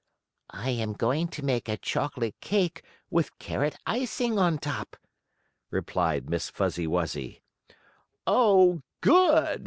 "I 0.55 0.71
am 0.71 0.93
going 0.93 1.27
to 1.27 1.45
make 1.45 1.69
a 1.69 1.77
chocolate 1.77 2.33
cake 2.41 2.81
with 3.11 3.37
carrot 3.37 3.77
icing 3.85 4.39
on 4.39 4.57
top," 4.57 4.97
replied 5.69 6.27
Miss 6.27 6.49
Fuzzy 6.49 6.87
Wuzzy. 6.87 7.43
"Oh, 8.25 8.81
good!" 9.01 9.59